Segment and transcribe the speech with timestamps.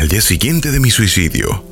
[0.00, 1.62] Al día siguiente de mi suicidio,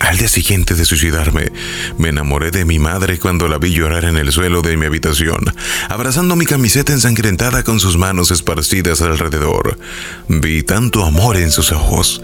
[0.00, 1.52] al día siguiente de suicidarme,
[1.98, 5.38] me enamoré de mi madre cuando la vi llorar en el suelo de mi habitación,
[5.88, 9.78] abrazando mi camiseta ensangrentada con sus manos esparcidas alrededor.
[10.26, 12.22] Vi tanto amor en sus ojos.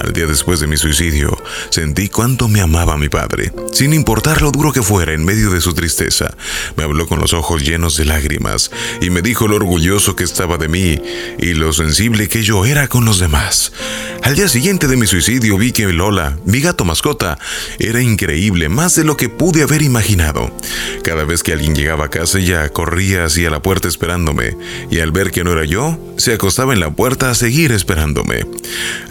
[0.00, 1.36] Al día después de mi suicidio,
[1.70, 5.60] sentí cuánto me amaba mi padre, sin importar lo duro que fuera en medio de
[5.60, 6.36] su tristeza.
[6.76, 8.70] Me habló con los ojos llenos de lágrimas
[9.00, 11.00] y me dijo lo orgulloso que estaba de mí
[11.40, 13.72] y lo sensible que yo era con los demás.
[14.24, 17.38] Al día siguiente de mi suicidio vi que Lola, mi gato mascota,
[17.78, 20.50] era increíble, más de lo que pude haber imaginado.
[21.02, 24.56] Cada vez que alguien llegaba a casa ella corría hacia la puerta esperándome,
[24.90, 28.46] y al ver que no era yo, se acostaba en la puerta a seguir esperándome.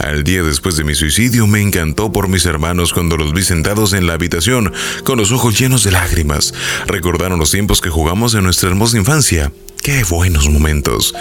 [0.04, 3.94] Al día después de mi suicidio me encantó por mis hermanos cuando los vi sentados
[3.94, 4.74] en la habitación,
[5.06, 6.54] con los ojos llenos de lágrimas.
[6.88, 9.54] Recordaron los tiempos que jugamos en nuestra hermosa infancia.
[9.82, 11.16] Qué buenos momentos.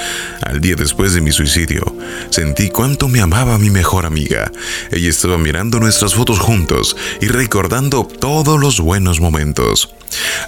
[0.44, 1.96] Al día después de mi suicidio,
[2.30, 4.50] sentí cuánto me amaba mi mejor amiga.
[4.90, 9.94] Ella estaba mirando nuestras fotos juntos y recordando todos los buenos momentos.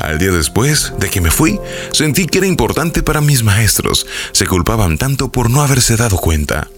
[0.01, 1.61] Al día después de que me fui,
[1.93, 4.09] sentí que era importante para mis maestros.
[4.33, 6.69] Se culpaban tanto por no haberse dado cuenta.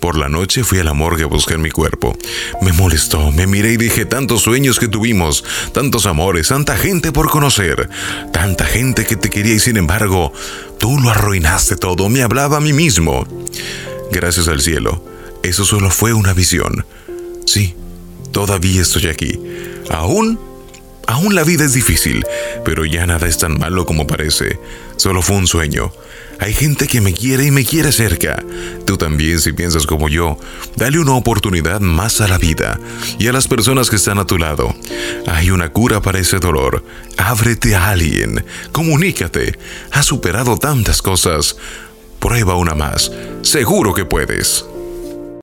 [0.00, 2.16] Por la noche fui a la morgue a buscar mi cuerpo.
[2.62, 7.30] Me molestó, me miré y dije tantos sueños que tuvimos, tantos amores, tanta gente por
[7.30, 7.88] conocer,
[8.32, 10.32] tanta gente que te quería y sin embargo,
[10.78, 13.26] tú lo arruinaste todo, me hablaba a mí mismo.
[14.10, 15.04] Gracias al cielo,
[15.42, 16.86] eso solo fue una visión.
[17.46, 17.74] Sí,
[18.32, 19.38] todavía estoy aquí.
[19.90, 20.53] Aún
[21.06, 22.24] Aún la vida es difícil,
[22.64, 24.58] pero ya nada es tan malo como parece.
[24.96, 25.92] Solo fue un sueño.
[26.40, 28.42] Hay gente que me quiere y me quiere cerca.
[28.84, 30.38] Tú también, si piensas como yo,
[30.76, 32.78] dale una oportunidad más a la vida
[33.18, 34.74] y a las personas que están a tu lado.
[35.26, 36.84] Hay una cura para ese dolor.
[37.16, 38.44] Ábrete a alguien.
[38.72, 39.58] Comunícate.
[39.92, 41.56] Has superado tantas cosas.
[42.18, 43.12] Prueba una más.
[43.42, 44.64] Seguro que puedes.